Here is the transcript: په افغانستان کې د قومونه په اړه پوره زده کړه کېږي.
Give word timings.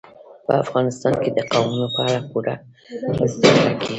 په 0.45 0.53
افغانستان 0.63 1.13
کې 1.21 1.29
د 1.37 1.39
قومونه 1.51 1.87
په 1.95 1.99
اړه 2.07 2.21
پوره 2.29 2.53
زده 3.33 3.49
کړه 3.57 3.71
کېږي. 3.79 3.89